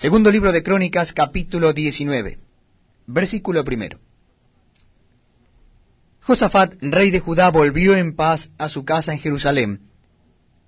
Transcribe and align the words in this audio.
Segundo 0.00 0.30
libro 0.30 0.50
de 0.50 0.62
Crónicas, 0.62 1.12
capítulo 1.12 1.74
19, 1.74 2.38
versículo 3.06 3.62
primero. 3.62 3.98
Josafat, 6.22 6.76
rey 6.80 7.10
de 7.10 7.20
Judá, 7.20 7.50
volvió 7.50 7.94
en 7.94 8.16
paz 8.16 8.50
a 8.56 8.70
su 8.70 8.86
casa 8.86 9.12
en 9.12 9.18
Jerusalén, 9.18 9.80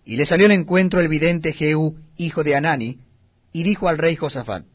y 0.05 0.17
le 0.17 0.27
salió 0.27 0.45
al 0.45 0.53
encuentro 0.53 1.01
el 1.01 1.09
vidente 1.09 1.55
Jehú, 1.55 1.97
hijo 2.19 2.45
de 2.45 2.57
Anani, 2.57 2.99
y 3.55 3.63
dijo 3.63 3.89
al 3.89 3.97
rey 3.97 4.17
Josafat, 4.17 4.67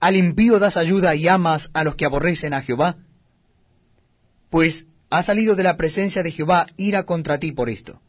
¿Al 0.00 0.16
impío 0.16 0.58
das 0.58 0.76
ayuda 0.76 1.14
y 1.14 1.28
amas 1.28 1.70
a 1.74 1.84
los 1.84 1.94
que 1.94 2.06
aborrecen 2.06 2.54
a 2.54 2.62
Jehová? 2.62 2.96
Pues 4.50 4.88
ha 5.10 5.22
salido 5.22 5.54
de 5.54 5.62
la 5.62 5.76
presencia 5.76 6.24
de 6.24 6.32
Jehová 6.32 6.66
ira 6.76 7.04
contra 7.04 7.38
ti 7.38 7.52
por 7.52 7.70
esto. 7.70 8.00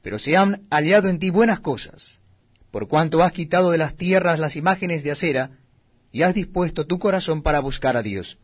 Pero 0.00 0.18
se 0.18 0.34
han 0.34 0.62
hallado 0.70 1.10
en 1.10 1.18
ti 1.18 1.28
buenas 1.28 1.60
cosas, 1.60 2.22
por 2.72 2.88
cuanto 2.88 3.22
has 3.22 3.32
quitado 3.32 3.70
de 3.70 3.78
las 3.78 3.96
tierras 3.96 4.40
las 4.40 4.56
imágenes 4.56 5.04
de 5.04 5.12
acera, 5.12 5.50
y 6.10 6.22
has 6.22 6.34
dispuesto 6.34 6.86
tu 6.86 6.98
corazón 6.98 7.42
para 7.42 7.60
buscar 7.60 7.96
a 7.96 8.02
Dios. 8.02 8.38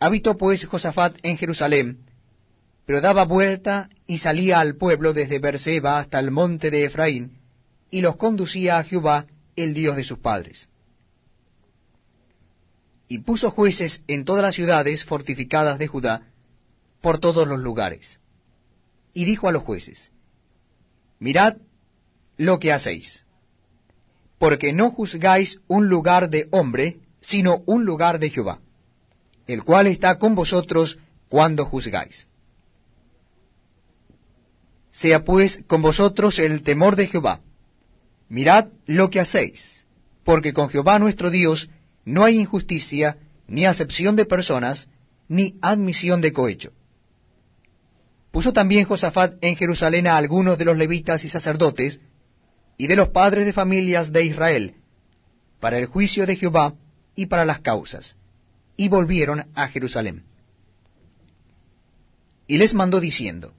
Habitó 0.00 0.36
pues 0.36 0.66
Josafat 0.66 1.16
en 1.22 1.38
Jerusalén, 1.38 2.00
pero 2.84 3.00
daba 3.00 3.24
vuelta 3.24 3.88
y 4.06 4.18
salía 4.18 4.58
al 4.60 4.76
pueblo 4.76 5.12
desde 5.12 5.38
Berseba 5.38 5.98
hasta 5.98 6.18
el 6.18 6.30
monte 6.32 6.70
de 6.70 6.84
Efraín, 6.84 7.38
y 7.90 8.00
los 8.00 8.16
conducía 8.16 8.78
a 8.78 8.84
Jehová, 8.84 9.26
el 9.54 9.72
Dios 9.72 9.96
de 9.96 10.04
sus 10.04 10.18
padres. 10.18 10.68
Y 13.08 13.18
puso 13.18 13.50
jueces 13.52 14.02
en 14.08 14.24
todas 14.24 14.42
las 14.42 14.56
ciudades 14.56 15.04
fortificadas 15.04 15.78
de 15.78 15.86
Judá, 15.86 16.22
por 17.00 17.18
todos 17.18 17.46
los 17.46 17.60
lugares. 17.60 18.18
Y 19.14 19.24
dijo 19.24 19.48
a 19.48 19.52
los 19.52 19.62
jueces, 19.62 20.10
Mirad 21.20 21.58
lo 22.36 22.58
que 22.58 22.72
hacéis, 22.72 23.24
porque 24.38 24.72
no 24.72 24.90
juzgáis 24.90 25.60
un 25.66 25.88
lugar 25.88 26.30
de 26.30 26.48
hombre, 26.50 26.98
sino 27.20 27.62
un 27.66 27.84
lugar 27.84 28.18
de 28.18 28.30
Jehová, 28.30 28.60
el 29.46 29.64
cual 29.64 29.86
está 29.86 30.18
con 30.18 30.34
vosotros 30.34 30.98
cuando 31.28 31.64
juzgáis. 31.64 32.26
Sea 34.90 35.24
pues 35.24 35.62
con 35.66 35.82
vosotros 35.82 36.38
el 36.38 36.62
temor 36.62 36.96
de 36.96 37.06
Jehová. 37.06 37.40
Mirad 38.28 38.68
lo 38.86 39.10
que 39.10 39.20
hacéis, 39.20 39.84
porque 40.24 40.52
con 40.52 40.68
Jehová 40.68 40.98
nuestro 40.98 41.30
Dios 41.30 41.68
no 42.04 42.24
hay 42.24 42.38
injusticia, 42.38 43.18
ni 43.46 43.66
acepción 43.66 44.16
de 44.16 44.24
personas, 44.24 44.88
ni 45.28 45.56
admisión 45.60 46.20
de 46.20 46.32
cohecho. 46.32 46.72
Puso 48.30 48.52
también 48.52 48.84
Josafat 48.84 49.34
en 49.42 49.56
Jerusalén 49.56 50.06
a 50.06 50.16
algunos 50.16 50.58
de 50.58 50.64
los 50.64 50.76
levitas 50.76 51.24
y 51.24 51.28
sacerdotes, 51.28 52.00
y 52.76 52.86
de 52.86 52.96
los 52.96 53.08
padres 53.08 53.46
de 53.46 53.52
familias 53.52 54.12
de 54.12 54.24
Israel, 54.24 54.74
para 55.60 55.78
el 55.78 55.86
juicio 55.86 56.26
de 56.26 56.36
Jehová 56.36 56.74
y 57.14 57.26
para 57.26 57.44
las 57.44 57.60
causas, 57.60 58.16
y 58.76 58.88
volvieron 58.88 59.46
a 59.54 59.68
Jerusalén. 59.68 60.24
Y 62.46 62.58
les 62.58 62.74
mandó 62.74 63.00
diciendo, 63.00 63.54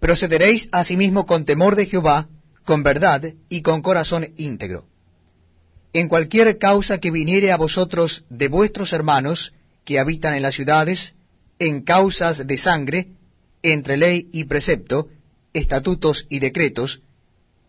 Procederéis 0.00 0.68
asimismo 0.72 1.26
con 1.26 1.44
temor 1.44 1.76
de 1.76 1.86
Jehová, 1.86 2.28
con 2.64 2.82
verdad 2.82 3.34
y 3.48 3.62
con 3.62 3.82
corazón 3.82 4.28
íntegro. 4.36 4.86
En 5.92 6.08
cualquier 6.08 6.58
causa 6.58 6.98
que 6.98 7.10
viniere 7.10 7.50
a 7.50 7.56
vosotros 7.56 8.24
de 8.28 8.48
vuestros 8.48 8.92
hermanos 8.92 9.54
que 9.84 9.98
habitan 9.98 10.34
en 10.34 10.42
las 10.42 10.54
ciudades, 10.54 11.14
en 11.58 11.82
causas 11.82 12.46
de 12.46 12.58
sangre, 12.58 13.08
entre 13.62 13.96
ley 13.96 14.28
y 14.32 14.44
precepto, 14.44 15.08
estatutos 15.52 16.26
y 16.28 16.38
decretos, 16.38 17.02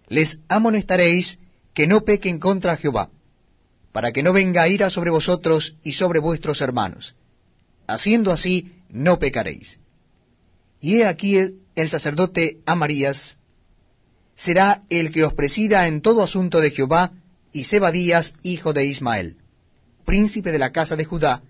les 0.09 0.39
amonestaréis 0.47 1.39
que 1.73 1.88
no 1.88 2.02
pequen 2.02 2.39
contra 2.39 2.77
Jehová, 2.77 3.09
para 3.91 4.11
que 4.11 4.23
no 4.23 4.33
venga 4.33 4.67
ira 4.67 4.89
sobre 4.89 5.11
vosotros 5.11 5.75
y 5.83 5.93
sobre 5.93 6.19
vuestros 6.19 6.61
hermanos. 6.61 7.15
Haciendo 7.88 8.31
así, 8.31 8.73
no 8.89 9.20
pecaréis. 9.20 9.80
Y 10.81 10.97
he 10.97 11.05
aquí 11.05 11.37
el, 11.37 11.89
sacerdote 11.89 12.58
Amarías 12.65 13.37
será 14.36 14.83
el 14.89 15.11
que 15.11 15.23
os 15.23 15.33
presida 15.33 15.87
en 15.87 16.02
todo 16.02 16.23
asunto 16.23 16.59
de 16.61 16.71
Jehová, 16.71 17.11
y 17.52 17.64
Sebadías, 17.64 18.36
hijo 18.43 18.73
de 18.73 18.86
Ismael, 18.86 19.37
príncipe 20.05 20.52
de 20.52 20.59
la 20.59 20.71
casa 20.71 20.95
de 20.95 21.05
Judá, 21.05 21.41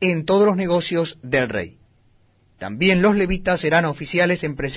en 0.00 0.24
todos 0.24 0.46
los 0.46 0.56
negocios 0.56 1.18
del 1.22 1.48
rey. 1.48 1.78
También 2.58 3.02
los 3.02 3.16
levitas 3.16 3.60
serán 3.60 3.84
oficiales 3.84 4.44
en 4.44 4.56
presencia 4.56 4.70